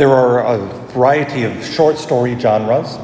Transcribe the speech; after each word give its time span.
There 0.00 0.14
are 0.14 0.54
a 0.54 0.56
variety 0.94 1.42
of 1.42 1.62
short 1.62 1.98
story 1.98 2.34
genres. 2.40 2.98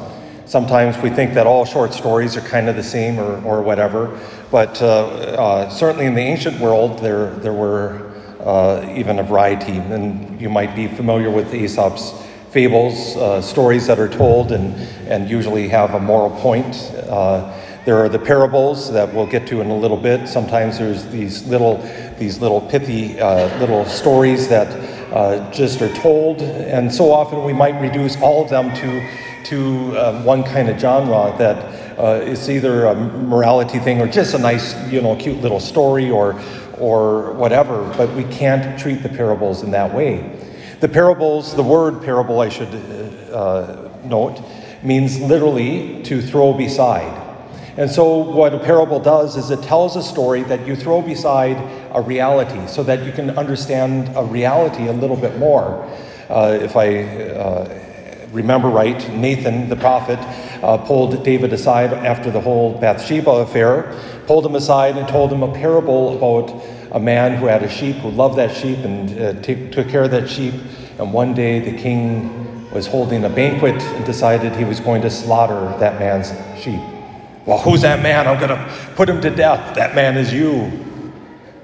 Sometimes 0.47 0.97
we 0.97 1.11
think 1.11 1.35
that 1.35 1.45
all 1.45 1.63
short 1.63 1.93
stories 1.93 2.35
are 2.35 2.41
kind 2.41 2.67
of 2.67 2.75
the 2.75 2.81
same 2.81 3.19
or, 3.19 3.39
or 3.43 3.61
whatever, 3.61 4.19
but 4.49 4.81
uh, 4.81 5.05
uh, 5.05 5.69
certainly 5.69 6.07
in 6.07 6.15
the 6.15 6.21
ancient 6.21 6.59
world, 6.59 6.97
there, 6.97 7.29
there 7.35 7.53
were 7.53 8.11
uh, 8.39 8.83
even 8.95 9.19
a 9.19 9.23
variety. 9.23 9.77
And 9.77 10.41
you 10.41 10.49
might 10.49 10.75
be 10.75 10.87
familiar 10.87 11.29
with 11.29 11.53
Aesop's 11.53 12.13
fables, 12.49 13.15
uh, 13.17 13.43
stories 13.43 13.85
that 13.85 13.99
are 13.99 14.09
told 14.09 14.51
and, 14.51 14.73
and 15.07 15.29
usually 15.29 15.67
have 15.67 15.93
a 15.93 15.99
moral 15.99 16.31
point. 16.41 16.75
Uh, 17.07 17.55
there 17.85 17.97
are 17.97 18.09
the 18.09 18.17
parables 18.17 18.91
that 18.91 19.13
we'll 19.13 19.27
get 19.27 19.45
to 19.49 19.61
in 19.61 19.69
a 19.69 19.77
little 19.77 19.97
bit. 19.97 20.27
Sometimes 20.27 20.79
there's 20.79 21.05
these 21.09 21.45
little, 21.45 21.77
these 22.17 22.41
little 22.41 22.59
pithy 22.59 23.19
uh, 23.19 23.55
little 23.59 23.85
stories 23.85 24.47
that 24.47 24.96
just 25.51 25.81
are 25.81 25.93
told, 25.95 26.41
and 26.41 26.93
so 26.93 27.11
often 27.11 27.43
we 27.43 27.53
might 27.53 27.79
reduce 27.81 28.15
all 28.21 28.43
of 28.43 28.49
them 28.49 28.73
to 28.77 29.07
to 29.47 29.97
um, 29.97 30.25
one 30.25 30.43
kind 30.43 30.69
of 30.69 30.77
genre 30.77 31.33
that 31.37 31.57
uh, 31.97 32.19
it's 32.21 32.49
either 32.49 32.85
a 32.85 32.95
morality 32.95 33.79
thing 33.79 34.01
or 34.01 34.07
just 34.07 34.33
a 34.33 34.37
nice, 34.37 34.75
you 34.91 35.01
know, 35.01 35.15
cute 35.15 35.41
little 35.41 35.59
story 35.59 36.11
or, 36.11 36.39
or 36.77 37.31
whatever, 37.33 37.81
but 37.97 38.13
we 38.13 38.23
can't 38.25 38.77
treat 38.77 39.01
the 39.01 39.09
parables 39.09 39.63
in 39.63 39.71
that 39.71 39.93
way. 39.93 40.37
The 40.79 40.89
parables, 40.89 41.55
the 41.55 41.63
word 41.63 42.03
parable, 42.03 42.41
I 42.41 42.49
should 42.49 42.67
uh, 43.33 43.89
note, 44.03 44.41
means 44.83 45.19
literally 45.19 46.03
to 46.03 46.21
throw 46.21 46.53
beside. 46.53 47.26
And 47.77 47.91
so, 47.91 48.17
what 48.17 48.55
a 48.55 48.59
parable 48.59 48.99
does 48.99 49.37
is 49.37 49.51
it 49.51 49.61
tells 49.61 49.95
a 49.95 50.01
story 50.01 50.41
that 50.43 50.65
you 50.65 50.75
throw 50.75 50.99
beside 50.99 51.57
a 51.93 52.01
reality 52.01 52.65
so 52.67 52.81
that 52.83 53.03
you 53.03 53.11
can 53.11 53.37
understand 53.37 54.09
a 54.17 54.23
reality 54.23 54.87
a 54.87 54.93
little 54.93 55.15
bit 55.15 55.37
more. 55.37 55.87
Uh, 56.27 56.57
if 56.59 56.75
I 56.75 57.03
uh, 57.03 57.79
remember 58.31 58.67
right, 58.67 58.97
Nathan, 59.11 59.69
the 59.69 59.75
prophet, 59.75 60.17
uh, 60.63 60.79
pulled 60.79 61.23
David 61.23 61.53
aside 61.53 61.93
after 61.93 62.31
the 62.31 62.41
whole 62.41 62.73
Bathsheba 62.79 63.29
affair, 63.29 63.95
pulled 64.25 64.43
him 64.43 64.55
aside 64.55 64.97
and 64.97 65.07
told 65.07 65.31
him 65.31 65.43
a 65.43 65.53
parable 65.53 66.17
about 66.17 66.63
a 66.93 66.99
man 66.99 67.37
who 67.37 67.45
had 67.45 67.61
a 67.61 67.69
sheep, 67.69 67.97
who 67.97 68.09
loved 68.09 68.39
that 68.39 68.55
sheep 68.55 68.79
and 68.79 69.19
uh, 69.19 69.41
t- 69.43 69.69
took 69.69 69.87
care 69.87 70.05
of 70.05 70.11
that 70.11 70.27
sheep. 70.27 70.55
And 70.97 71.13
one 71.13 71.35
day 71.35 71.59
the 71.59 71.77
king 71.77 72.71
was 72.71 72.87
holding 72.87 73.23
a 73.23 73.29
banquet 73.29 73.79
and 73.79 74.03
decided 74.03 74.55
he 74.55 74.65
was 74.65 74.79
going 74.79 75.03
to 75.03 75.11
slaughter 75.11 75.77
that 75.77 75.99
man's 75.99 76.33
sheep. 76.59 76.96
Well, 77.47 77.57
who's 77.57 77.81
that 77.81 78.03
man? 78.03 78.27
I'm 78.27 78.37
going 78.37 78.49
to 78.49 78.93
put 78.95 79.09
him 79.09 79.21
to 79.21 79.29
death. 79.31 79.73
That 79.75 79.95
man 79.95 80.17
is 80.17 80.31
you. 80.33 80.69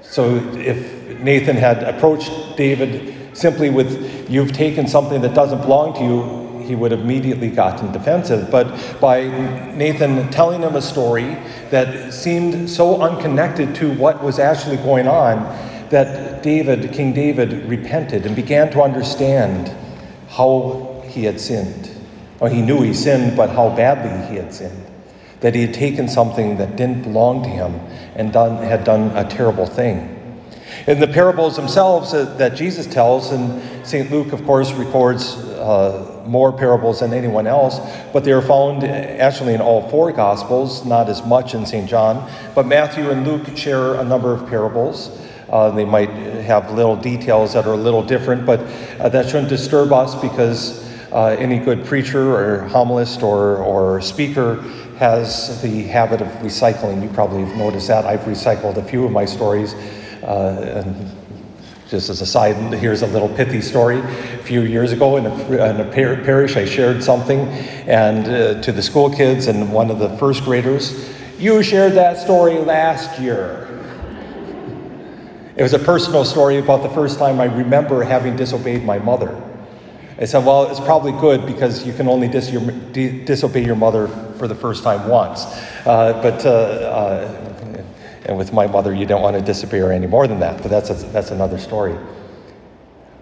So 0.02 0.36
if 0.54 1.20
Nathan 1.20 1.56
had 1.56 1.82
approached 1.82 2.32
David 2.56 3.36
simply 3.36 3.70
with, 3.70 4.14
You've 4.28 4.52
taken 4.52 4.88
something 4.88 5.20
that 5.20 5.34
doesn't 5.34 5.60
belong 5.60 5.94
to 5.94 6.02
you, 6.02 6.66
he 6.66 6.74
would 6.74 6.92
have 6.92 7.00
immediately 7.00 7.50
gotten 7.50 7.92
defensive. 7.92 8.50
But 8.50 8.98
by 9.00 9.24
Nathan 9.74 10.30
telling 10.30 10.62
him 10.62 10.76
a 10.76 10.82
story 10.82 11.36
that 11.70 12.14
seemed 12.14 12.70
so 12.70 13.02
unconnected 13.02 13.74
to 13.76 13.92
what 13.94 14.22
was 14.22 14.38
actually 14.38 14.78
going 14.78 15.06
on, 15.06 15.42
that 15.90 16.42
David, 16.42 16.92
King 16.92 17.12
David, 17.12 17.68
repented 17.68 18.24
and 18.24 18.34
began 18.34 18.70
to 18.70 18.82
understand 18.82 19.74
how 20.30 21.02
he 21.06 21.24
had 21.24 21.38
sinned. 21.38 21.90
Well, 22.40 22.50
he 22.50 22.62
knew 22.62 22.80
he 22.80 22.94
sinned, 22.94 23.36
but 23.36 23.50
how 23.50 23.68
badly 23.76 24.26
he 24.30 24.36
had 24.36 24.54
sinned. 24.54 24.93
That 25.40 25.54
he 25.54 25.62
had 25.62 25.74
taken 25.74 26.08
something 26.08 26.56
that 26.56 26.76
didn't 26.76 27.02
belong 27.02 27.42
to 27.42 27.48
him 27.48 27.74
and 28.14 28.32
done, 28.32 28.62
had 28.62 28.84
done 28.84 29.16
a 29.16 29.28
terrible 29.28 29.66
thing. 29.66 30.14
In 30.86 31.00
the 31.00 31.06
parables 31.06 31.56
themselves 31.56 32.12
that 32.12 32.54
Jesus 32.54 32.86
tells, 32.86 33.32
and 33.32 33.86
St. 33.86 34.10
Luke, 34.10 34.32
of 34.32 34.44
course, 34.44 34.72
records 34.72 35.36
uh, 35.36 36.22
more 36.26 36.52
parables 36.52 37.00
than 37.00 37.14
anyone 37.14 37.46
else, 37.46 37.80
but 38.12 38.24
they 38.24 38.32
are 38.32 38.42
found 38.42 38.84
actually 38.84 39.54
in 39.54 39.60
all 39.60 39.88
four 39.88 40.12
Gospels, 40.12 40.84
not 40.84 41.08
as 41.08 41.24
much 41.24 41.54
in 41.54 41.64
St. 41.64 41.88
John. 41.88 42.30
But 42.54 42.66
Matthew 42.66 43.10
and 43.10 43.26
Luke 43.26 43.56
share 43.56 43.94
a 43.94 44.04
number 44.04 44.32
of 44.32 44.46
parables. 44.48 45.18
Uh, 45.48 45.70
they 45.70 45.84
might 45.84 46.10
have 46.10 46.70
little 46.72 46.96
details 46.96 47.52
that 47.54 47.66
are 47.66 47.74
a 47.74 47.78
little 47.78 48.02
different, 48.02 48.44
but 48.44 48.60
uh, 49.00 49.08
that 49.08 49.26
shouldn't 49.26 49.48
disturb 49.48 49.92
us 49.92 50.14
because 50.14 50.84
uh, 51.12 51.36
any 51.38 51.58
good 51.58 51.84
preacher 51.84 52.34
or 52.34 52.68
homilist 52.68 53.22
or, 53.22 53.56
or 53.58 54.00
speaker 54.00 54.62
has 54.98 55.60
the 55.62 55.82
habit 55.82 56.20
of 56.20 56.28
recycling. 56.42 57.02
You 57.02 57.08
probably 57.10 57.44
have 57.44 57.56
noticed 57.56 57.88
that. 57.88 58.04
I've 58.04 58.20
recycled 58.20 58.76
a 58.76 58.84
few 58.84 59.04
of 59.04 59.12
my 59.12 59.24
stories 59.24 59.74
uh, 60.22 60.84
and 60.84 61.10
just 61.88 62.08
as 62.08 62.20
a 62.22 62.26
side, 62.26 62.56
here's 62.74 63.02
a 63.02 63.06
little 63.08 63.28
pithy 63.28 63.60
story. 63.60 63.98
A 63.98 64.42
few 64.42 64.62
years 64.62 64.92
ago 64.92 65.16
in 65.16 65.26
a, 65.26 65.70
in 65.70 65.80
a 65.80 65.90
parish, 65.92 66.56
I 66.56 66.64
shared 66.64 67.04
something 67.04 67.40
and 67.86 68.26
uh, 68.26 68.62
to 68.62 68.72
the 68.72 68.82
school 68.82 69.14
kids 69.14 69.46
and 69.48 69.72
one 69.72 69.90
of 69.90 69.98
the 69.98 70.16
first 70.16 70.44
graders, 70.44 71.12
you 71.38 71.62
shared 71.62 71.92
that 71.92 72.18
story 72.18 72.54
last 72.54 73.20
year. 73.20 73.60
It 75.56 75.62
was 75.62 75.72
a 75.72 75.78
personal 75.78 76.24
story 76.24 76.58
about 76.58 76.82
the 76.82 76.88
first 76.88 77.18
time 77.18 77.40
I 77.40 77.44
remember 77.44 78.02
having 78.02 78.34
disobeyed 78.34 78.82
my 78.84 78.98
mother. 78.98 79.40
I 80.18 80.24
said, 80.24 80.44
Well, 80.44 80.70
it's 80.70 80.80
probably 80.80 81.12
good 81.12 81.46
because 81.46 81.86
you 81.86 81.92
can 81.92 82.08
only 82.08 82.28
dis- 82.28 82.50
your, 82.50 82.62
disobey 82.92 83.64
your 83.64 83.76
mother 83.76 84.08
for 84.44 84.48
the 84.48 84.54
first 84.54 84.84
time 84.84 85.08
once. 85.08 85.46
Uh, 85.86 86.20
but 86.20 86.44
uh, 86.44 86.50
uh 86.50 87.44
and 88.26 88.36
with 88.36 88.52
my 88.52 88.66
mother, 88.66 88.94
you 88.94 89.06
don't 89.06 89.22
want 89.22 89.36
to 89.36 89.42
disappear 89.42 89.90
any 89.90 90.06
more 90.06 90.26
than 90.26 90.40
that, 90.40 90.60
but 90.60 90.70
that's, 90.70 90.90
a, 90.90 90.94
that's 91.12 91.30
another 91.30 91.58
story. 91.58 91.96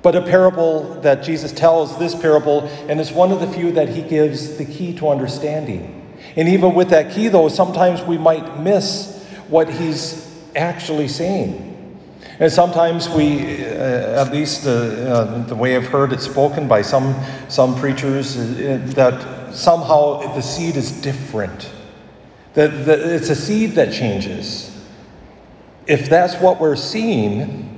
But 0.03 0.17
a 0.17 0.23
parable 0.23 1.01
that 1.03 1.23
Jesus 1.23 1.53
tells, 1.53 1.97
this 1.99 2.15
parable, 2.15 2.63
and 2.89 3.01
it's 3.01 3.13
one 3.13 3.31
of 3.31 3.41
the 3.41 3.47
few 3.47 3.71
that 3.73 3.89
he 3.89 4.03
gives 4.03 4.57
the 4.59 4.65
key 4.65 4.95
to 4.97 5.09
understanding. 5.09 6.13
And 6.35 6.49
even 6.49 6.75
with 6.75 6.91
that 6.91 7.13
key, 7.13 7.29
though, 7.29 7.49
sometimes 7.49 8.03
we 8.03 8.19
might 8.19 8.61
miss 8.61 9.25
what 9.49 9.69
he's 9.69 10.29
actually 10.57 11.09
saying. 11.09 11.69
And 12.39 12.51
sometimes 12.51 13.09
we, 13.09 13.65
uh, 13.65 14.25
at 14.25 14.33
least 14.33 14.67
uh, 14.67 14.71
uh, 14.71 15.47
the 15.47 15.55
way 15.55 15.77
I've 15.77 15.87
heard 15.87 16.13
it 16.13 16.21
spoken 16.21 16.67
by 16.67 16.83
some, 16.83 17.15
some 17.49 17.77
preachers, 17.77 18.35
that 18.95 19.42
somehow 19.55 20.35
the 20.35 20.43
seed 20.43 20.77
is 20.77 20.93
different. 21.03 21.71
That, 22.55 22.85
that 22.87 22.99
it's 22.99 23.31
a 23.31 23.35
seed 23.35 23.73
that 23.73 23.93
changes 23.93 24.73
if 25.87 26.09
that's 26.09 26.35
what 26.37 26.61
we're 26.61 26.77
seeing 26.77 27.69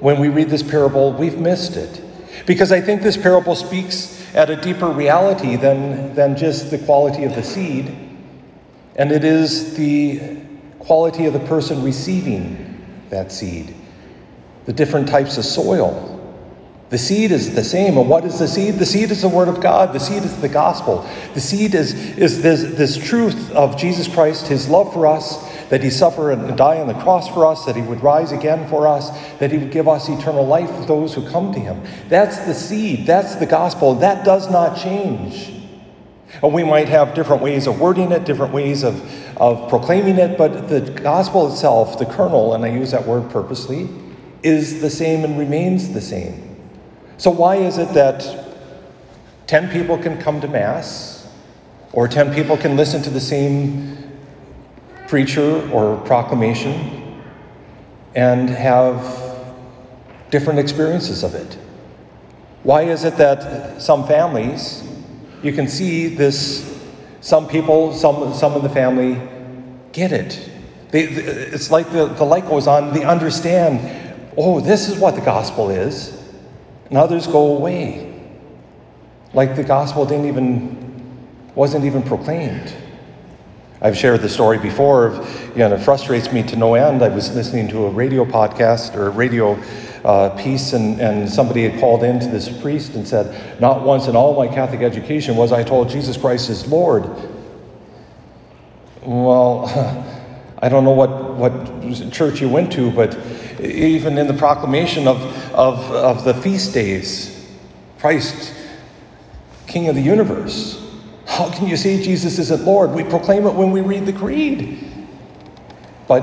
when 0.00 0.20
we 0.20 0.28
read 0.28 0.50
this 0.50 0.62
parable, 0.62 1.12
we've 1.12 1.38
missed 1.38 1.76
it. 1.76 2.02
Because 2.46 2.72
I 2.72 2.80
think 2.80 3.02
this 3.02 3.16
parable 3.16 3.54
speaks 3.54 4.22
at 4.34 4.50
a 4.50 4.56
deeper 4.56 4.88
reality 4.88 5.56
than, 5.56 6.14
than 6.14 6.36
just 6.36 6.70
the 6.70 6.78
quality 6.78 7.24
of 7.24 7.34
the 7.34 7.42
seed, 7.42 7.96
and 8.96 9.12
it 9.12 9.24
is 9.24 9.76
the 9.76 10.38
quality 10.78 11.26
of 11.26 11.32
the 11.32 11.40
person 11.40 11.82
receiving 11.82 12.82
that 13.10 13.30
seed, 13.30 13.74
the 14.66 14.72
different 14.72 15.08
types 15.08 15.38
of 15.38 15.44
soil. 15.44 16.13
The 16.94 16.98
seed 16.98 17.32
is 17.32 17.56
the 17.56 17.64
same. 17.64 17.98
And 17.98 18.08
what 18.08 18.24
is 18.24 18.38
the 18.38 18.46
seed? 18.46 18.74
The 18.74 18.86
seed 18.86 19.10
is 19.10 19.22
the 19.22 19.28
Word 19.28 19.48
of 19.48 19.60
God. 19.60 19.92
The 19.92 19.98
seed 19.98 20.22
is 20.22 20.40
the 20.40 20.48
gospel. 20.48 21.04
The 21.34 21.40
seed 21.40 21.74
is, 21.74 21.92
is 22.16 22.40
this, 22.40 22.62
this 22.62 22.96
truth 22.96 23.50
of 23.50 23.76
Jesus 23.76 24.06
Christ, 24.06 24.46
His 24.46 24.68
love 24.68 24.92
for 24.92 25.08
us, 25.08 25.42
that 25.70 25.82
he 25.82 25.90
suffer 25.90 26.30
and 26.30 26.56
die 26.56 26.78
on 26.78 26.86
the 26.86 26.94
cross 26.94 27.26
for 27.26 27.46
us, 27.46 27.64
that 27.64 27.74
he 27.74 27.82
would 27.82 28.00
rise 28.00 28.30
again 28.30 28.68
for 28.68 28.86
us, 28.86 29.10
that 29.38 29.50
he 29.50 29.58
would 29.58 29.72
give 29.72 29.88
us 29.88 30.08
eternal 30.08 30.46
life 30.46 30.70
for 30.70 30.84
those 30.84 31.12
who 31.12 31.28
come 31.28 31.52
to 31.52 31.58
him. 31.58 31.82
That's 32.08 32.38
the 32.46 32.54
seed, 32.54 33.06
that's 33.06 33.34
the 33.34 33.46
gospel. 33.46 33.96
That 33.96 34.24
does 34.24 34.48
not 34.48 34.78
change. 34.78 35.52
And 36.44 36.54
we 36.54 36.62
might 36.62 36.88
have 36.88 37.12
different 37.12 37.42
ways 37.42 37.66
of 37.66 37.80
wording 37.80 38.12
it, 38.12 38.24
different 38.24 38.54
ways 38.54 38.84
of, 38.84 39.02
of 39.36 39.68
proclaiming 39.68 40.18
it, 40.18 40.38
but 40.38 40.68
the 40.68 40.80
gospel 41.02 41.50
itself, 41.50 41.98
the 41.98 42.06
kernel, 42.06 42.54
and 42.54 42.64
I 42.64 42.68
use 42.68 42.92
that 42.92 43.04
word 43.04 43.28
purposely, 43.32 43.88
is 44.44 44.80
the 44.80 44.90
same 44.90 45.24
and 45.24 45.36
remains 45.36 45.92
the 45.92 46.00
same. 46.00 46.53
So, 47.16 47.30
why 47.30 47.56
is 47.56 47.78
it 47.78 47.92
that 47.94 48.44
10 49.46 49.70
people 49.70 49.98
can 49.98 50.20
come 50.20 50.40
to 50.40 50.48
Mass, 50.48 51.28
or 51.92 52.08
10 52.08 52.34
people 52.34 52.56
can 52.56 52.76
listen 52.76 53.02
to 53.02 53.10
the 53.10 53.20
same 53.20 53.96
preacher 55.06 55.70
or 55.70 55.96
proclamation 55.98 57.22
and 58.14 58.48
have 58.48 59.36
different 60.30 60.58
experiences 60.58 61.22
of 61.22 61.34
it. 61.34 61.58
Why 62.62 62.82
is 62.82 63.04
it 63.04 63.16
that 63.18 63.80
some 63.80 64.06
families, 64.06 64.82
you 65.42 65.52
can 65.52 65.68
see 65.68 66.08
this, 66.08 66.80
some 67.20 67.46
people, 67.46 67.92
some, 67.92 68.32
some 68.34 68.54
of 68.54 68.62
the 68.62 68.68
family 68.70 69.20
get 69.92 70.10
it. 70.10 70.50
They, 70.90 71.02
it's 71.02 71.70
like 71.70 71.90
the, 71.92 72.06
the 72.06 72.24
light 72.24 72.48
goes 72.48 72.66
on, 72.66 72.94
they 72.94 73.04
understand, 73.04 73.78
oh, 74.36 74.60
this 74.60 74.88
is 74.88 74.98
what 74.98 75.14
the 75.14 75.20
gospel 75.20 75.70
is, 75.70 76.23
and 76.88 76.98
others 76.98 77.26
go 77.26 77.56
away. 77.56 78.10
Like 79.32 79.56
the 79.56 79.64
gospel 79.64 80.06
didn't 80.06 80.26
even, 80.26 81.18
wasn't 81.54 81.84
even 81.84 82.02
proclaimed. 82.02 82.74
I've 83.80 83.96
shared 83.96 84.22
the 84.22 84.28
story 84.28 84.58
before 84.58 85.06
of, 85.08 85.48
you 85.50 85.58
know, 85.58 85.74
it 85.74 85.80
frustrates 85.80 86.32
me 86.32 86.42
to 86.44 86.56
no 86.56 86.74
end. 86.74 87.02
I 87.02 87.08
was 87.08 87.34
listening 87.34 87.68
to 87.68 87.84
a 87.84 87.90
radio 87.90 88.24
podcast 88.24 88.94
or 88.94 89.08
a 89.08 89.10
radio 89.10 89.60
uh, 90.04 90.30
piece, 90.42 90.72
and, 90.72 91.00
and 91.00 91.28
somebody 91.28 91.68
had 91.68 91.80
called 91.80 92.02
in 92.02 92.20
to 92.20 92.28
this 92.28 92.48
priest 92.62 92.94
and 92.94 93.06
said, 93.06 93.60
Not 93.60 93.82
once 93.82 94.06
in 94.06 94.16
all 94.16 94.36
my 94.36 94.46
Catholic 94.46 94.80
education 94.80 95.36
was 95.36 95.52
I 95.52 95.64
told 95.64 95.88
Jesus 95.88 96.16
Christ 96.16 96.48
is 96.50 96.66
Lord. 96.66 97.04
Well, 99.02 99.66
I 100.62 100.68
don't 100.68 100.84
know 100.84 100.92
what, 100.92 101.34
what 101.34 102.12
church 102.12 102.40
you 102.40 102.48
went 102.48 102.72
to, 102.72 102.90
but 102.90 103.18
even 103.64 104.18
in 104.18 104.26
the 104.26 104.34
proclamation 104.34 105.08
of, 105.08 105.22
of, 105.52 105.78
of 105.90 106.24
the 106.24 106.34
feast 106.34 106.74
days, 106.74 107.48
Christ, 107.98 108.54
King 109.66 109.88
of 109.88 109.94
the 109.94 110.02
universe, 110.02 110.80
how 111.26 111.50
can 111.50 111.66
you 111.66 111.76
say 111.76 112.02
Jesus 112.02 112.38
isn't 112.38 112.64
Lord? 112.64 112.90
We 112.90 113.02
proclaim 113.02 113.46
it 113.46 113.54
when 113.54 113.70
we 113.70 113.80
read 113.80 114.06
the 114.06 114.12
creed. 114.12 114.92
But 116.06 116.22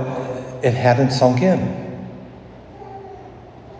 it 0.63 0.73
hadn't 0.73 1.11
sunk 1.11 1.41
in. 1.41 2.07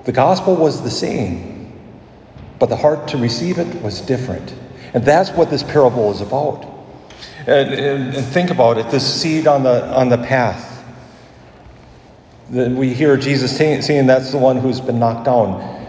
The 0.05 0.11
gospel 0.11 0.55
was 0.55 0.81
the 0.81 0.89
same, 0.89 1.79
but 2.57 2.69
the 2.69 2.75
heart 2.75 3.07
to 3.09 3.17
receive 3.17 3.59
it 3.59 3.81
was 3.83 4.01
different. 4.01 4.53
And 4.93 5.05
that's 5.05 5.29
what 5.31 5.49
this 5.49 5.63
parable 5.63 6.11
is 6.11 6.21
about. 6.21 6.65
And, 7.45 7.73
and, 7.73 8.15
and 8.15 8.25
think 8.25 8.49
about 8.49 8.77
it 8.77 8.89
this 8.89 9.21
seed 9.21 9.47
on 9.47 9.63
the, 9.63 9.87
on 9.95 10.09
the 10.09 10.17
path. 10.17 10.70
We 12.51 12.93
hear 12.93 13.15
Jesus 13.15 13.55
saying 13.55 14.07
that's 14.07 14.31
the 14.31 14.37
one 14.37 14.57
who's 14.57 14.81
been 14.81 14.99
knocked 14.99 15.23
down. 15.23 15.79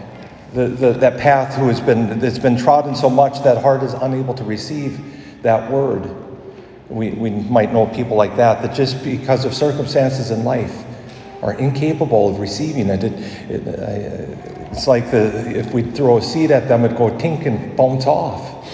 The, 0.53 0.67
the, 0.67 0.93
that 0.93 1.19
path 1.19 1.55
who 1.55 1.67
has 1.67 1.81
been, 1.81 2.19
that's 2.19 2.39
been 2.39 2.57
trodden 2.57 2.95
so 2.95 3.09
much 3.09 3.43
that 3.43 3.61
heart 3.61 3.83
is 3.83 3.93
unable 3.93 4.33
to 4.35 4.45
receive 4.45 5.41
that 5.41 5.69
word. 5.69 6.09
We, 6.87 7.11
we 7.11 7.31
might 7.31 7.73
know 7.73 7.87
people 7.87 8.15
like 8.15 8.37
that, 8.37 8.61
that 8.61 8.73
just 8.73 9.03
because 9.03 9.43
of 9.43 9.53
circumstances 9.53 10.31
in 10.31 10.45
life 10.45 10.85
are 11.41 11.53
incapable 11.55 12.29
of 12.29 12.39
receiving 12.39 12.87
it. 12.87 13.03
it, 13.03 13.13
it 13.51 13.67
uh, 13.67 14.69
it's 14.71 14.87
like 14.87 15.11
the, 15.11 15.57
if 15.57 15.73
we 15.73 15.83
throw 15.83 16.17
a 16.17 16.21
seed 16.21 16.49
at 16.49 16.69
them, 16.69 16.85
it'd 16.85 16.97
go 16.97 17.09
tink 17.09 17.45
and 17.45 17.75
bounce 17.75 18.05
off. 18.05 18.71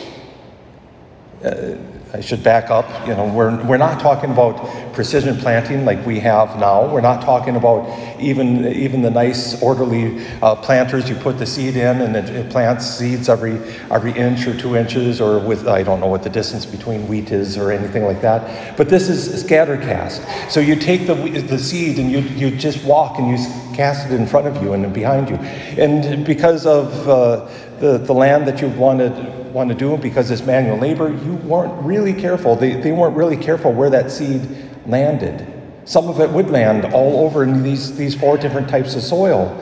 Uh, 1.43 1.75
I 2.11 2.21
should 2.21 2.43
back 2.43 2.71
up. 2.71 3.07
You 3.07 3.13
know, 3.13 3.31
we're, 3.31 3.63
we're 3.65 3.77
not 3.77 3.99
talking 3.99 4.31
about 4.31 4.93
precision 4.93 5.37
planting 5.37 5.85
like 5.85 6.03
we 6.07 6.19
have 6.21 6.59
now. 6.59 6.91
We're 6.91 7.01
not 7.01 7.21
talking 7.21 7.55
about 7.55 7.87
even, 8.19 8.65
even 8.65 9.03
the 9.03 9.11
nice, 9.11 9.61
orderly 9.61 10.25
uh, 10.41 10.55
planters. 10.55 11.07
You 11.07 11.15
put 11.15 11.37
the 11.37 11.45
seed 11.45 11.75
in 11.75 12.01
and 12.01 12.15
it, 12.15 12.29
it, 12.29 12.49
plants 12.49 12.87
seeds 12.87 13.29
every, 13.29 13.59
every 13.91 14.11
inch 14.13 14.47
or 14.47 14.57
two 14.57 14.75
inches, 14.75 15.21
or 15.21 15.37
with, 15.39 15.67
I 15.67 15.83
don't 15.83 15.99
know 15.99 16.07
what 16.07 16.23
the 16.23 16.31
distance 16.31 16.65
between 16.65 17.07
wheat 17.07 17.31
is 17.31 17.57
or 17.57 17.71
anything 17.71 18.03
like 18.05 18.21
that. 18.21 18.75
But 18.75 18.89
this 18.89 19.07
is 19.07 19.43
scattercast. 19.43 20.49
So 20.49 20.59
you 20.59 20.75
take 20.75 21.05
the, 21.05 21.13
the 21.13 21.59
seed 21.59 21.99
and 21.99 22.11
you, 22.11 22.21
you 22.21 22.57
just 22.57 22.83
walk 22.85 23.19
and 23.19 23.29
you 23.29 23.37
cast 23.75 24.07
it 24.07 24.13
in 24.13 24.25
front 24.25 24.47
of 24.47 24.63
you 24.63 24.73
and 24.73 24.91
behind 24.91 25.29
you. 25.29 25.35
And 25.35 26.25
because 26.25 26.65
of 26.65 27.07
uh, 27.07 27.47
the, 27.77 27.99
the 27.99 28.13
land 28.13 28.47
that 28.47 28.61
you 28.61 28.69
wanted 28.69 29.38
want 29.51 29.69
to 29.69 29.75
do 29.75 29.97
because 29.97 30.31
it's 30.31 30.43
manual 30.43 30.77
labor, 30.77 31.09
you 31.09 31.33
weren't 31.35 31.73
really 31.83 32.13
careful. 32.13 32.55
They, 32.55 32.73
they 32.73 32.91
weren't 32.91 33.15
really 33.15 33.37
careful 33.37 33.73
where 33.73 33.89
that 33.89 34.11
seed 34.11 34.41
landed. 34.85 35.45
Some 35.85 36.07
of 36.07 36.19
it 36.19 36.29
would 36.29 36.49
land 36.49 36.93
all 36.93 37.25
over 37.25 37.43
in 37.43 37.63
these, 37.63 37.95
these 37.97 38.15
four 38.15 38.37
different 38.37 38.69
types 38.69 38.95
of 38.95 39.01
soil, 39.01 39.57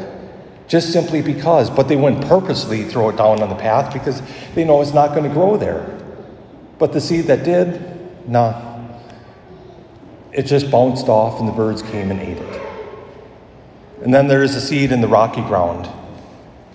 just 0.67 0.91
simply 0.91 1.21
because, 1.21 1.69
but 1.69 1.87
they 1.87 1.95
wouldn't 1.95 2.25
purposely 2.27 2.83
throw 2.83 3.09
it 3.09 3.17
down 3.17 3.41
on 3.41 3.49
the 3.49 3.55
path 3.55 3.93
because 3.93 4.21
they 4.53 4.65
know 4.65 4.81
it's 4.81 4.93
not 4.93 5.09
going 5.09 5.23
to 5.23 5.29
grow 5.29 5.57
there. 5.57 5.97
But 6.79 6.93
the 6.93 7.01
seed 7.01 7.25
that 7.25 7.43
did, 7.43 8.27
nah. 8.27 8.75
It 10.31 10.43
just 10.43 10.69
bounced 10.69 11.07
off 11.07 11.39
and 11.39 11.47
the 11.47 11.53
birds 11.53 11.81
came 11.81 12.11
and 12.11 12.19
ate 12.19 12.37
it. 12.37 12.61
And 14.03 14.13
then 14.13 14.27
there 14.27 14.43
is 14.43 14.55
a 14.55 14.61
seed 14.61 14.91
in 14.91 15.01
the 15.01 15.07
rocky 15.07 15.41
ground. 15.41 15.89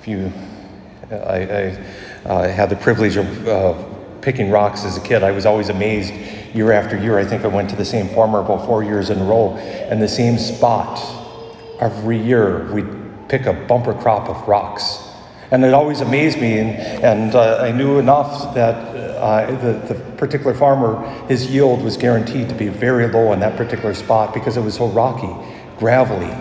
If 0.01 0.09
you, 0.09 0.33
I, 1.11 1.37
I 1.37 1.85
uh, 2.25 2.49
had 2.49 2.71
the 2.71 2.77
privilege 2.77 3.17
of 3.17 3.49
uh, 3.49 3.75
picking 4.21 4.51
rocks 4.51 4.85
as 4.85 4.97
a 4.97 5.01
kid. 5.01 5.23
I 5.23 5.33
was 5.33 5.47
always 5.47 5.69
amazed 5.69 6.13
year 6.55 6.73
after 6.73 6.97
year. 6.97 7.19
I 7.19 7.25
think 7.25 7.45
I 7.45 7.49
went 7.49 7.71
to 7.71 7.77
the 7.77 7.85
same 7.85 8.09
farmer 8.09 8.41
about 8.41 8.67
four 8.67 8.85
years 8.85 9.11
in 9.11 9.19
a 9.19 9.25
row, 9.25 9.57
and 9.57 10.01
the 10.01 10.09
same 10.09 10.39
spot 10.39 11.01
every 11.81 12.19
year. 12.19 12.73
We'd 12.73 12.89
pick 13.29 13.47
a 13.47 13.53
bumper 13.53 13.95
crop 13.95 14.29
of 14.29 14.47
rocks. 14.47 14.99
And 15.51 15.65
it 15.65 15.75
always 15.75 16.01
amazed 16.01 16.41
me, 16.41 16.59
and, 16.59 16.71
and 17.05 17.35
uh, 17.35 17.59
I 17.59 17.73
knew 17.73 17.99
enough 17.99 18.55
that 18.55 18.75
uh, 19.23 19.51
the, 19.61 19.95
the 19.95 20.01
particular 20.17 20.55
farmer, 20.55 21.07
his 21.29 21.51
yield 21.51 21.83
was 21.83 21.97
guaranteed 21.97 22.49
to 22.49 22.55
be 22.55 22.69
very 22.69 23.07
low 23.09 23.33
in 23.33 23.41
that 23.41 23.57
particular 23.57 23.95
spot 23.95 24.33
because 24.33 24.57
it 24.57 24.63
was 24.63 24.75
so 24.75 24.89
rocky, 24.89 25.31
gravelly, 25.79 26.35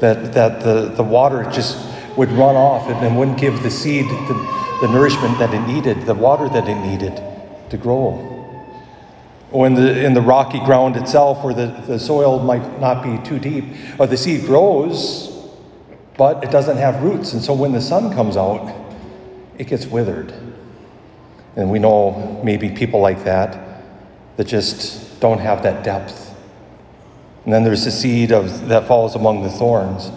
that, 0.00 0.32
that 0.32 0.60
the, 0.62 0.92
the 0.96 1.02
water 1.02 1.42
just 1.50 1.76
would 2.16 2.30
run 2.30 2.54
off 2.54 2.88
and, 2.88 3.04
and 3.04 3.18
wouldn't 3.18 3.38
give 3.38 3.62
the 3.62 3.70
seed 3.70 4.08
the, 4.08 4.61
the 4.82 4.88
nourishment 4.88 5.38
that 5.38 5.54
it 5.54 5.60
needed, 5.60 6.04
the 6.06 6.14
water 6.14 6.48
that 6.48 6.68
it 6.68 6.74
needed 6.74 7.22
to 7.70 7.76
grow. 7.76 8.28
Or 9.52 9.64
in 9.64 9.74
the, 9.74 10.04
in 10.04 10.12
the 10.12 10.20
rocky 10.20 10.58
ground 10.58 10.96
itself, 10.96 11.44
where 11.44 11.54
the, 11.54 11.68
the 11.86 12.00
soil 12.00 12.40
might 12.40 12.80
not 12.80 13.00
be 13.00 13.16
too 13.24 13.38
deep, 13.38 13.64
or 14.00 14.08
the 14.08 14.16
seed 14.16 14.44
grows, 14.44 15.48
but 16.18 16.42
it 16.42 16.50
doesn't 16.50 16.78
have 16.78 17.00
roots. 17.00 17.32
And 17.32 17.40
so 17.40 17.54
when 17.54 17.70
the 17.70 17.80
sun 17.80 18.12
comes 18.12 18.36
out, 18.36 18.74
it 19.56 19.68
gets 19.68 19.86
withered. 19.86 20.34
And 21.54 21.70
we 21.70 21.78
know 21.78 22.40
maybe 22.42 22.68
people 22.68 22.98
like 22.98 23.22
that 23.22 23.84
that 24.36 24.48
just 24.48 25.20
don't 25.20 25.38
have 25.38 25.62
that 25.62 25.84
depth. 25.84 26.34
And 27.44 27.52
then 27.52 27.62
there's 27.62 27.84
the 27.84 27.92
seed 27.92 28.32
of, 28.32 28.66
that 28.66 28.88
falls 28.88 29.14
among 29.14 29.44
the 29.44 29.50
thorns. 29.50 30.10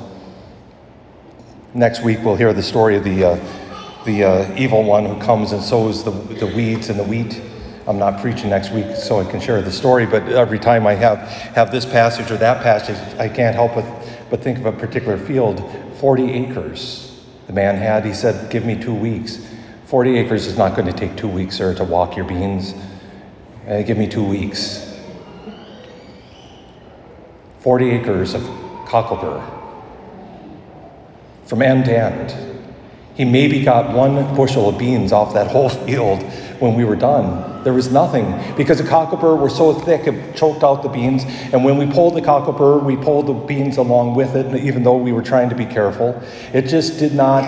Next 1.76 2.02
week, 2.02 2.18
we'll 2.24 2.36
hear 2.36 2.52
the 2.52 2.64
story 2.64 2.96
of 2.96 3.04
the. 3.04 3.26
Uh, 3.26 3.65
the 4.06 4.24
uh, 4.24 4.56
evil 4.56 4.84
one 4.84 5.06
who 5.06 5.20
comes 5.20 5.52
and 5.52 5.62
sows 5.62 6.04
the, 6.04 6.12
the 6.12 6.48
weeds 6.48 6.90
and 6.90 7.00
the 7.00 7.04
wheat. 7.04 7.42
I'm 7.88 8.00
not 8.00 8.22
preaching 8.22 8.50
next 8.50 8.72
week 8.72 8.96
so 8.96 9.20
I 9.20 9.30
can 9.30 9.40
share 9.40 9.62
the 9.62 9.72
story, 9.72 10.06
but 10.06 10.24
every 10.30 10.60
time 10.60 10.88
I 10.88 10.94
have, 10.94 11.20
have 11.20 11.72
this 11.72 11.86
passage 11.86 12.32
or 12.32 12.38
that 12.38 12.64
passage, 12.64 12.98
I 13.20 13.30
can't 13.30 13.56
help 13.56 13.76
but, 13.76 13.86
but 14.30 14.42
think 14.42 14.58
of 14.58 14.66
a 14.66 14.72
particular 14.72 15.18
field 15.18 15.64
40 16.00 16.32
acres 16.32 17.24
the 17.48 17.54
man 17.54 17.76
had. 17.76 18.06
He 18.06 18.14
said, 18.14 18.50
Give 18.50 18.66
me 18.66 18.80
two 18.80 18.94
weeks. 18.94 19.46
40 19.86 20.18
acres 20.18 20.48
is 20.48 20.58
not 20.58 20.76
going 20.76 20.92
to 20.92 20.94
take 20.94 21.16
two 21.16 21.28
weeks, 21.28 21.56
sir, 21.56 21.76
to 21.76 21.84
walk 21.84 22.16
your 22.16 22.26
beans. 22.26 22.74
Uh, 23.68 23.82
give 23.84 23.98
me 23.98 24.08
two 24.08 24.24
weeks. 24.24 25.00
40 27.60 27.90
acres 27.92 28.34
of 28.34 28.42
cocklebur 28.88 29.44
from 31.46 31.62
end 31.62 31.86
to 31.86 31.98
end. 31.98 32.55
He 33.16 33.24
maybe 33.24 33.64
got 33.64 33.96
one 33.96 34.36
bushel 34.36 34.70
of 34.70 34.78
beans 34.78 35.12
off 35.12 35.34
that 35.34 35.48
whole 35.52 35.70
field 35.70 36.22
when 36.60 36.76
we 36.76 36.84
were 36.84 36.96
done. 36.96 37.64
There 37.64 37.74
was 37.74 37.92
nothing 37.92 38.56
because 38.56 38.78
the 38.78 38.84
cocklebur 38.84 39.40
were 39.40 39.50
so 39.50 39.74
thick 39.74 40.06
it 40.06 40.36
choked 40.36 40.64
out 40.64 40.84
the 40.84 40.90
beans. 40.90 41.24
And 41.52 41.64
when 41.64 41.78
we 41.78 41.88
pulled 41.88 42.16
the 42.16 42.22
cocklebur, 42.22 42.84
we 42.84 42.96
pulled 42.96 43.28
the 43.28 43.34
beans 43.34 43.78
along 43.78 44.16
with 44.16 44.36
it, 44.36 44.56
even 44.64 44.84
though 44.84 44.98
we 44.98 45.12
were 45.12 45.24
trying 45.24 45.50
to 45.50 45.56
be 45.56 45.66
careful. 45.66 46.22
It 46.54 46.64
just 46.64 47.00
did 47.00 47.14
not 47.14 47.46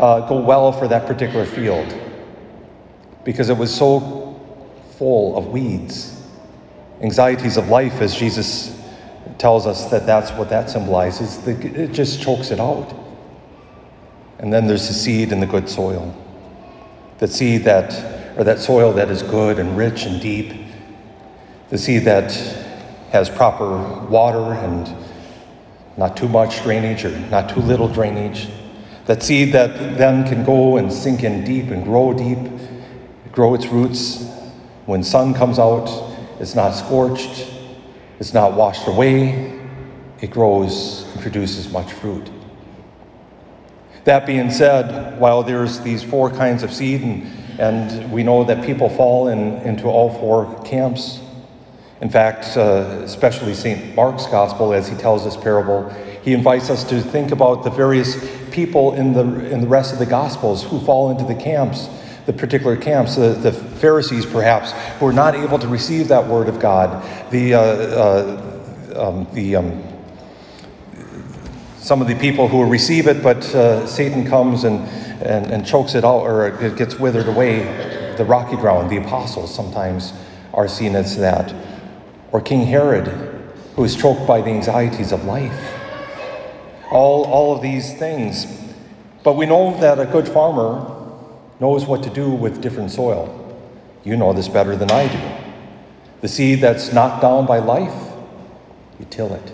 uh, 0.00 0.26
go 0.28 0.40
well 0.40 0.72
for 0.72 0.88
that 0.88 1.06
particular 1.06 1.44
field 1.44 1.92
because 3.24 3.50
it 3.50 3.58
was 3.58 3.74
so 3.74 4.40
full 4.96 5.36
of 5.36 5.48
weeds. 5.48 6.22
Anxieties 7.02 7.56
of 7.56 7.68
life, 7.68 8.00
as 8.00 8.14
Jesus 8.14 8.74
tells 9.36 9.66
us 9.66 9.90
that 9.90 10.06
that's 10.06 10.30
what 10.32 10.48
that 10.48 10.70
symbolizes, 10.70 11.46
it 11.46 11.92
just 11.92 12.22
chokes 12.22 12.50
it 12.50 12.58
out. 12.58 13.07
And 14.38 14.52
then 14.52 14.66
there's 14.66 14.88
the 14.88 14.94
seed 14.94 15.32
in 15.32 15.40
the 15.40 15.46
good 15.46 15.68
soil. 15.68 16.14
The 17.18 17.26
seed 17.26 17.64
that, 17.64 18.38
or 18.38 18.44
that 18.44 18.60
soil 18.60 18.92
that 18.94 19.10
is 19.10 19.22
good 19.22 19.58
and 19.58 19.76
rich 19.76 20.04
and 20.04 20.20
deep. 20.20 20.52
The 21.70 21.78
seed 21.78 22.04
that 22.04 22.32
has 23.10 23.28
proper 23.28 23.76
water 24.06 24.54
and 24.54 24.94
not 25.96 26.16
too 26.16 26.28
much 26.28 26.62
drainage 26.62 27.04
or 27.04 27.18
not 27.30 27.50
too 27.50 27.60
little 27.60 27.88
drainage. 27.88 28.48
That 29.06 29.22
seed 29.22 29.52
that 29.54 29.98
then 29.98 30.26
can 30.28 30.44
go 30.44 30.76
and 30.76 30.92
sink 30.92 31.24
in 31.24 31.42
deep 31.44 31.66
and 31.66 31.82
grow 31.82 32.12
deep, 32.12 32.38
grow 33.32 33.54
its 33.54 33.66
roots. 33.66 34.24
When 34.86 35.02
sun 35.02 35.34
comes 35.34 35.58
out, 35.58 35.88
it's 36.38 36.54
not 36.54 36.72
scorched, 36.72 37.50
it's 38.20 38.32
not 38.32 38.54
washed 38.54 38.86
away, 38.86 39.60
it 40.20 40.30
grows 40.30 41.06
and 41.12 41.20
produces 41.20 41.72
much 41.72 41.92
fruit. 41.92 42.30
That 44.08 44.24
being 44.24 44.50
said, 44.50 45.20
while 45.20 45.42
there's 45.42 45.80
these 45.80 46.02
four 46.02 46.30
kinds 46.30 46.62
of 46.62 46.72
seed, 46.72 47.02
and, 47.02 47.26
and 47.60 48.10
we 48.10 48.22
know 48.22 48.42
that 48.42 48.64
people 48.64 48.88
fall 48.88 49.28
in, 49.28 49.56
into 49.56 49.84
all 49.84 50.10
four 50.18 50.62
camps, 50.64 51.20
in 52.00 52.08
fact, 52.08 52.56
uh, 52.56 53.02
especially 53.04 53.52
St. 53.52 53.94
Mark's 53.94 54.24
gospel, 54.24 54.72
as 54.72 54.88
he 54.88 54.96
tells 54.96 55.24
this 55.24 55.36
parable, 55.36 55.90
he 56.22 56.32
invites 56.32 56.70
us 56.70 56.84
to 56.84 57.02
think 57.02 57.32
about 57.32 57.64
the 57.64 57.70
various 57.70 58.16
people 58.50 58.94
in 58.94 59.12
the, 59.12 59.50
in 59.50 59.60
the 59.60 59.68
rest 59.68 59.92
of 59.92 59.98
the 59.98 60.06
gospels 60.06 60.64
who 60.64 60.80
fall 60.80 61.10
into 61.10 61.24
the 61.24 61.38
camps, 61.38 61.90
the 62.24 62.32
particular 62.32 62.78
camps, 62.78 63.14
the, 63.16 63.34
the 63.34 63.52
Pharisees 63.52 64.24
perhaps, 64.24 64.72
who 65.00 65.06
are 65.06 65.12
not 65.12 65.34
able 65.34 65.58
to 65.58 65.68
receive 65.68 66.08
that 66.08 66.26
word 66.26 66.48
of 66.48 66.58
God, 66.58 67.04
the, 67.30 67.52
uh, 67.52 67.60
uh, 67.60 68.70
um, 68.96 69.26
the 69.34 69.56
um, 69.56 69.97
some 71.80 72.02
of 72.02 72.08
the 72.08 72.14
people 72.16 72.48
who 72.48 72.64
receive 72.64 73.06
it, 73.06 73.22
but 73.22 73.44
uh, 73.54 73.86
Satan 73.86 74.26
comes 74.26 74.64
and, 74.64 74.80
and, 75.22 75.46
and 75.50 75.66
chokes 75.66 75.94
it 75.94 76.04
out 76.04 76.22
or 76.22 76.48
it 76.48 76.76
gets 76.76 76.98
withered 76.98 77.28
away. 77.28 78.14
The 78.16 78.24
rocky 78.24 78.56
ground, 78.56 78.90
the 78.90 78.96
apostles 78.96 79.54
sometimes 79.54 80.12
are 80.52 80.68
seen 80.68 80.96
as 80.96 81.16
that. 81.18 81.54
Or 82.32 82.40
King 82.40 82.66
Herod, 82.66 83.06
who 83.76 83.84
is 83.84 83.94
choked 83.94 84.26
by 84.26 84.40
the 84.40 84.50
anxieties 84.50 85.12
of 85.12 85.24
life. 85.24 85.74
All, 86.90 87.24
all 87.24 87.54
of 87.54 87.62
these 87.62 87.94
things. 87.94 88.46
But 89.22 89.34
we 89.34 89.46
know 89.46 89.78
that 89.80 90.00
a 90.00 90.06
good 90.06 90.26
farmer 90.26 90.96
knows 91.60 91.86
what 91.86 92.02
to 92.02 92.10
do 92.10 92.30
with 92.30 92.60
different 92.60 92.90
soil. 92.90 93.34
You 94.04 94.16
know 94.16 94.32
this 94.32 94.48
better 94.48 94.74
than 94.74 94.90
I 94.90 95.08
do. 95.08 95.44
The 96.20 96.28
seed 96.28 96.60
that's 96.60 96.92
knocked 96.92 97.22
down 97.22 97.46
by 97.46 97.58
life, 97.58 98.12
you 98.98 99.06
till 99.08 99.32
it. 99.32 99.52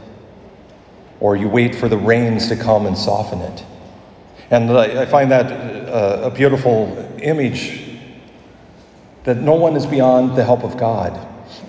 Or 1.24 1.36
you 1.36 1.48
wait 1.48 1.74
for 1.74 1.88
the 1.88 1.96
rains 1.96 2.48
to 2.48 2.56
come 2.56 2.84
and 2.84 2.98
soften 2.98 3.38
it. 3.38 3.64
And 4.50 4.70
I 4.70 5.06
find 5.06 5.30
that 5.30 5.50
uh, 5.88 6.20
a 6.24 6.30
beautiful 6.30 6.98
image 7.22 7.80
that 9.22 9.38
no 9.38 9.54
one 9.54 9.74
is 9.74 9.86
beyond 9.86 10.36
the 10.36 10.44
help 10.44 10.64
of 10.64 10.76
God. 10.76 11.18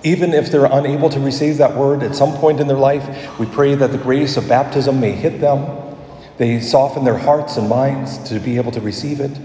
Even 0.03 0.33
if 0.33 0.51
they're 0.51 0.65
unable 0.65 1.09
to 1.09 1.21
receive 1.21 1.55
that 1.59 1.74
word 1.74 2.03
at 2.03 2.13
some 2.13 2.33
point 2.33 2.59
in 2.59 2.67
their 2.67 2.75
life, 2.75 3.39
we 3.39 3.45
pray 3.45 3.75
that 3.75 3.93
the 3.93 3.97
grace 3.97 4.35
of 4.35 4.45
baptism 4.50 5.00
may 5.00 5.12
hit 5.12 5.39
them. 5.39 5.95
They 6.38 6.59
soften 6.59 7.05
their 7.05 7.17
hearts 7.17 7.55
and 7.55 7.69
minds 7.69 8.17
to 8.27 8.41
be 8.41 8.57
able 8.57 8.74
to 8.74 8.81
receive 8.81 9.21
it. 9.21 9.39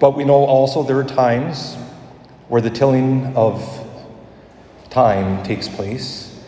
But 0.00 0.16
we 0.16 0.24
know 0.24 0.46
also 0.46 0.82
there 0.82 0.96
are 0.96 1.04
times 1.04 1.74
where 2.48 2.62
the 2.62 2.70
tilling 2.70 3.36
of 3.36 3.62
time 4.88 5.42
takes 5.42 5.68
place, 5.68 6.42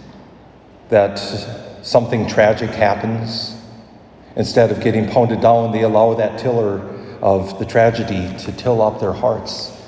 that 0.88 1.20
something 1.86 2.26
tragic 2.26 2.70
happens. 2.70 3.54
Instead 4.34 4.72
of 4.72 4.80
getting 4.80 5.08
pounded 5.08 5.40
down, 5.40 5.70
they 5.70 5.82
allow 5.82 6.14
that 6.14 6.38
tiller 6.38 6.80
of 7.22 7.58
the 7.58 7.64
tragedy 7.64 8.36
to 8.38 8.52
till 8.52 8.82
up 8.82 9.00
their 9.00 9.12
hearts, 9.12 9.80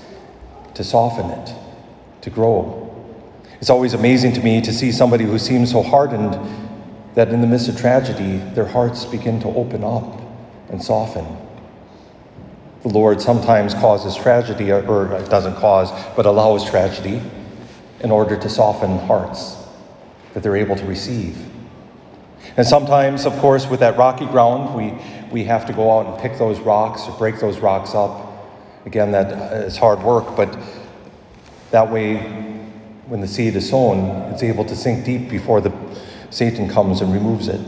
to 0.74 0.84
soften 0.84 1.28
it, 1.30 1.54
to 2.22 2.30
grow. 2.30 2.84
It's 3.60 3.68
always 3.68 3.94
amazing 3.94 4.32
to 4.34 4.40
me 4.40 4.60
to 4.60 4.72
see 4.72 4.92
somebody 4.92 5.24
who 5.24 5.38
seems 5.38 5.72
so 5.72 5.82
hardened 5.82 6.38
that 7.16 7.30
in 7.30 7.40
the 7.40 7.48
midst 7.48 7.68
of 7.68 7.76
tragedy, 7.76 8.38
their 8.54 8.64
hearts 8.64 9.04
begin 9.04 9.40
to 9.40 9.48
open 9.48 9.82
up 9.82 10.22
and 10.70 10.82
soften. 10.82 11.26
The 12.82 12.90
Lord 12.90 13.20
sometimes 13.20 13.74
causes 13.74 14.14
tragedy, 14.14 14.70
or 14.70 15.06
doesn't 15.28 15.56
cause, 15.56 15.90
but 16.14 16.26
allows 16.26 16.64
tragedy 16.70 17.20
in 18.00 18.12
order 18.12 18.36
to 18.36 18.48
soften 18.48 18.98
hearts 19.00 19.56
that 20.32 20.44
they're 20.44 20.56
able 20.56 20.76
to 20.76 20.86
receive. 20.86 21.47
And 22.56 22.66
sometimes, 22.66 23.26
of 23.26 23.36
course, 23.38 23.66
with 23.66 23.80
that 23.80 23.96
rocky 23.96 24.26
ground, 24.26 24.74
we, 24.74 24.94
we 25.30 25.44
have 25.44 25.66
to 25.66 25.72
go 25.72 25.96
out 25.96 26.06
and 26.06 26.20
pick 26.20 26.38
those 26.38 26.58
rocks 26.60 27.02
or 27.08 27.16
break 27.18 27.38
those 27.40 27.58
rocks 27.58 27.94
up. 27.94 28.26
Again, 28.86 29.12
that 29.12 29.32
uh, 29.32 29.56
is 29.56 29.76
hard 29.76 30.02
work, 30.02 30.36
but 30.36 30.56
that 31.70 31.90
way, 31.90 32.16
when 33.06 33.20
the 33.20 33.28
seed 33.28 33.54
is 33.56 33.68
sown, 33.68 34.32
it's 34.32 34.42
able 34.42 34.64
to 34.64 34.76
sink 34.76 35.04
deep 35.04 35.28
before 35.28 35.60
the 35.60 35.72
Satan 36.30 36.68
comes 36.68 37.00
and 37.00 37.12
removes 37.12 37.48
it. 37.48 37.60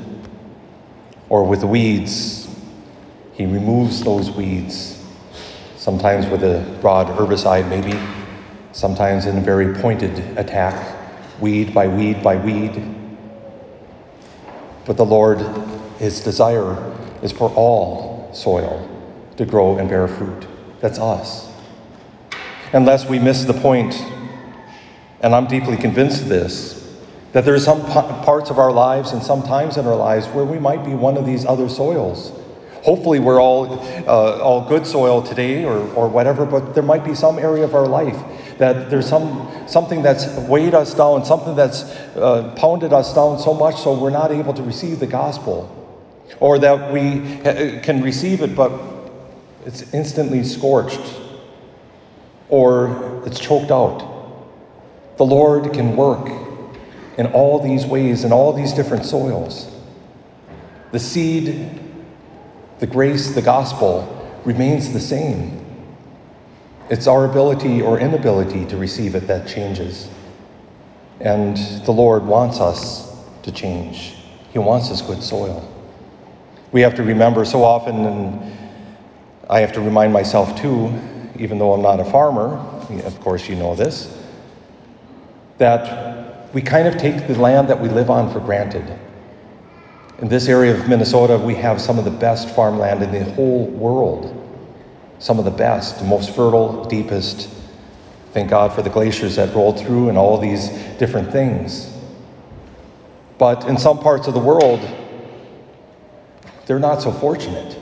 Or 1.29 1.45
with 1.45 1.61
the 1.61 1.67
weeds, 1.67 2.49
he 3.35 3.47
removes 3.47 4.03
those 4.03 4.31
weeds, 4.31 5.03
sometimes 5.77 6.27
with 6.27 6.43
a 6.43 6.79
broad 6.81 7.07
herbicide, 7.07 7.69
maybe 7.69 7.99
sometimes 8.73 9.27
in 9.27 9.39
a 9.39 9.41
very 9.41 9.75
pointed 9.75 10.19
attack, 10.39 10.97
weed 11.41 11.73
by 11.73 11.89
weed 11.89 12.23
by 12.23 12.37
weed. 12.37 13.00
But 14.85 14.97
the 14.97 15.05
Lord, 15.05 15.41
His 15.99 16.21
desire 16.21 16.95
is 17.23 17.33
for 17.33 17.51
all 17.51 18.31
soil 18.33 18.89
to 19.37 19.45
grow 19.45 19.79
and 19.79 19.89
bear 19.89 20.09
fruit. 20.09 20.47
That's 20.81 20.99
us. 20.99 21.53
Unless 22.73 23.07
we 23.07 23.19
miss 23.19 23.45
the 23.45 23.55
point, 23.55 23.95
and 25.21 25.35
I'm 25.35 25.47
deeply 25.47 25.77
convinced 25.77 26.23
of 26.23 26.29
this, 26.29 26.77
that 27.33 27.45
there 27.45 27.55
are 27.55 27.61
some 27.61 27.85
parts 27.85 28.51
of 28.51 28.59
our 28.59 28.73
lives 28.73 29.13
and 29.13 29.23
some 29.23 29.43
times 29.43 29.77
in 29.77 29.87
our 29.87 29.97
lives 29.97 30.27
where 30.29 30.45
we 30.45 30.59
might 30.59 30.85
be 30.85 30.95
one 30.95 31.17
of 31.17 31.27
these 31.27 31.45
other 31.45 31.69
soils 31.69 32.33
Hopefully, 32.83 33.19
we're 33.19 33.41
all, 33.41 33.79
uh, 34.09 34.39
all 34.39 34.67
good 34.67 34.87
soil 34.87 35.23
today 35.23 35.65
or, 35.65 35.79
or 35.95 36.09
whatever, 36.09 36.47
but 36.47 36.75
there 36.75 36.83
might 36.83 37.05
be 37.05 37.15
some 37.15 37.39
area 37.39 37.63
of 37.63 37.75
our 37.75 37.87
life 37.87 38.17
that 38.61 38.91
there's 38.91 39.09
some, 39.09 39.51
something 39.67 40.03
that's 40.03 40.29
weighed 40.49 40.75
us 40.75 40.95
down, 40.95 41.25
something 41.25 41.57
that's 41.57 41.83
uh, 42.15 42.55
pounded 42.57 42.93
us 42.93 43.15
down 43.15 43.39
so 43.39 43.53
much 43.53 43.77
so 43.81 43.99
we're 43.99 44.11
not 44.11 44.31
able 44.31 44.55
to 44.55 44.63
receive 44.63 45.01
the 45.01 45.07
gospel. 45.07 45.77
Or 46.39 46.59
that 46.61 46.93
we 46.93 47.41
uh, 47.43 47.83
can 47.83 48.03
receive 48.03 48.43
it, 48.43 48.55
but 48.55 48.71
it's 49.67 49.93
instantly 49.93 50.45
scorched 50.45 51.01
or 52.49 53.23
it's 53.27 53.41
choked 53.41 53.71
out. 53.71 54.07
The 55.17 55.25
Lord 55.25 55.73
can 55.73 55.97
work 55.97 56.29
in 57.19 57.27
all 57.33 57.59
these 57.59 57.85
ways, 57.85 58.25
in 58.25 58.33
all 58.33 58.53
these 58.53 58.73
different 58.73 59.05
soils. 59.05 59.75
The 60.93 60.99
seed 61.01 61.81
the 62.81 62.87
grace, 62.87 63.35
the 63.35 63.43
gospel, 63.43 64.41
remains 64.45 64.93
the 64.95 65.01
same. 65.01 65.65
It's 66.91 67.07
our 67.07 67.25
ability 67.25 67.81
or 67.81 68.01
inability 68.01 68.67
to 68.67 68.77
receive 68.77 69.15
it 69.15 69.29
that 69.29 69.47
changes. 69.47 70.11
And 71.21 71.57
the 71.85 71.93
Lord 71.93 72.25
wants 72.25 72.59
us 72.59 73.17
to 73.45 73.53
change. 73.53 74.17
He 74.53 74.59
wants 74.59 74.91
us 74.91 75.01
good 75.01 75.23
soil. 75.23 75.67
We 76.73 76.81
have 76.81 76.97
to 76.97 77.05
remember 77.05 77.45
so 77.45 77.63
often, 77.63 78.05
and 78.05 78.57
I 79.49 79.61
have 79.61 79.73
to 79.75 79.81
remind 79.81 80.13
myself 80.13 80.61
too, 80.61 80.93
even 81.39 81.59
though 81.59 81.73
I'm 81.73 81.83
not 81.83 82.01
a 82.01 82.05
farmer, 82.05 82.57
of 83.05 83.21
course 83.21 83.49
you 83.49 83.55
know 83.55 83.77
this, 83.77 84.21
that 85.59 86.53
we 86.53 86.61
kind 86.61 86.89
of 86.89 86.97
take 86.97 87.29
the 87.29 87.39
land 87.39 87.69
that 87.69 87.81
we 87.81 87.89
live 87.89 88.11
on 88.11 88.33
for 88.33 88.41
granted. 88.41 88.99
In 90.19 90.29
this 90.29 90.49
area 90.49 90.75
of 90.75 90.89
Minnesota, 90.89 91.39
we 91.39 91.55
have 91.55 91.81
some 91.81 92.01
of 92.01 92.05
the 92.05 92.11
best 92.11 92.49
farmland 92.51 93.03
in 93.05 93.13
the 93.13 93.25
whole 93.33 93.67
world. 93.67 94.40
Some 95.21 95.39
of 95.39 95.45
the 95.45 95.51
best, 95.51 96.03
most 96.05 96.35
fertile, 96.35 96.85
deepest. 96.87 97.49
Thank 98.33 98.51
God 98.51 98.73
for 98.73 98.83
the 98.83 98.91
glaciers 98.91 99.37
that 99.37 99.55
rolled 99.55 99.79
through 99.79 100.09
and 100.09 100.19
all 100.19 100.39
these 100.39 100.71
different 100.99 101.31
things. 101.31 101.95
But 103.39 103.67
in 103.69 103.79
some 103.79 103.99
parts 103.99 104.27
of 104.27 104.35
the 104.35 104.41
world, 104.41 104.81
they're 106.67 106.79
not 106.79 107.03
so 107.03 107.13
fortunate. 107.13 107.79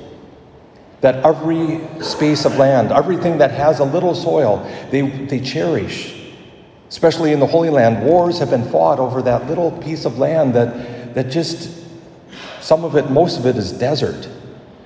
That 1.01 1.25
every 1.25 1.81
space 2.03 2.45
of 2.45 2.57
land, 2.57 2.91
everything 2.91 3.39
that 3.39 3.53
has 3.53 3.79
a 3.79 3.85
little 3.85 4.15
soil, 4.15 4.59
they, 4.91 5.03
they 5.03 5.41
cherish. 5.41 6.15
Especially 6.89 7.33
in 7.33 7.39
the 7.39 7.47
Holy 7.47 7.71
Land, 7.71 8.05
wars 8.05 8.39
have 8.39 8.51
been 8.51 8.69
fought 8.71 8.99
over 8.99 9.23
that 9.23 9.47
little 9.47 9.71
piece 9.71 10.05
of 10.05 10.19
land 10.19 10.55
that, 10.55 11.15
that 11.15 11.31
just 11.31 11.85
some 12.61 12.85
of 12.85 12.97
it, 12.97 13.11
most 13.11 13.39
of 13.39 13.47
it 13.47 13.57
is 13.57 13.71
desert. 13.71 14.29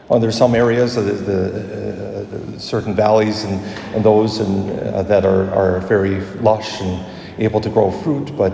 Well, 0.08 0.20
there's 0.20 0.36
some 0.36 0.54
areas, 0.54 0.96
the, 0.96 1.02
the 1.02 2.11
uh, 2.11 2.11
certain 2.58 2.94
valleys 2.94 3.44
and, 3.44 3.60
and 3.94 4.04
those 4.04 4.40
and, 4.40 4.78
uh, 4.80 5.02
that 5.02 5.24
are, 5.24 5.50
are 5.50 5.80
very 5.80 6.20
lush 6.36 6.80
and 6.80 7.04
able 7.38 7.60
to 7.60 7.70
grow 7.70 7.90
fruit, 7.90 8.36
but 8.36 8.52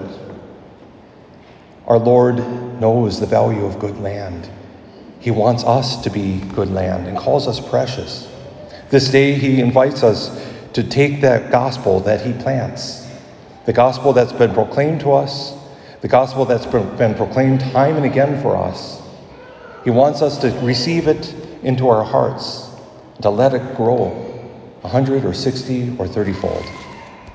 our 1.87 1.99
Lord 1.99 2.37
knows 2.81 3.19
the 3.19 3.27
value 3.27 3.65
of 3.65 3.79
good 3.79 3.99
land. 3.99 4.49
He 5.21 5.31
wants 5.31 5.65
us 5.65 6.03
to 6.03 6.11
be 6.11 6.41
good 6.55 6.71
land 6.71 7.07
and 7.07 7.17
calls 7.17 7.49
us 7.49 7.61
precious. 7.61 8.31
This 8.91 9.11
day, 9.11 9.33
He 9.33 9.61
invites 9.61 10.03
us 10.03 10.47
to 10.75 10.83
take 10.83 11.21
that 11.23 11.51
gospel 11.51 12.01
that 12.01 12.21
He 12.21 12.33
plants, 12.33 13.07
the 13.67 13.73
gospel 13.73 14.13
that's 14.13 14.33
been 14.33 14.55
proclaimed 14.55 15.01
to 15.01 15.13
us, 15.13 15.55
the 16.01 16.09
gospel 16.09 16.45
that's 16.45 16.67
been 16.67 17.15
proclaimed 17.15 17.61
time 17.61 17.97
and 17.97 18.05
again 18.05 18.41
for 18.41 18.57
us 18.57 18.99
he 19.85 19.91
wants 19.91 20.23
us 20.23 20.37
to 20.39 20.51
receive 20.61 21.09
it 21.09 21.35
into 21.63 21.89
our 21.89 22.05
hearts, 22.05 22.68
to 23.23 23.31
let 23.31 23.55
it 23.55 23.77
grow 23.77 24.25
a 24.85 24.89
hundred 24.89 25.25
or 25.25 25.35
sixty 25.35 25.97
or 25.99 26.07
thirty 26.07 26.33
fold. 26.33 26.65